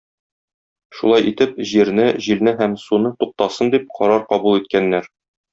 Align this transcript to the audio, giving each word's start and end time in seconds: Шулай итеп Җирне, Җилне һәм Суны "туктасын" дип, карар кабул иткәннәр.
Шулай 0.99 1.27
итеп 1.31 1.53
Җирне, 1.73 2.07
Җилне 2.29 2.55
һәм 2.63 2.75
Суны 2.87 3.13
"туктасын" 3.23 3.73
дип, 3.77 3.89
карар 4.01 4.29
кабул 4.33 4.63
иткәннәр. 4.63 5.17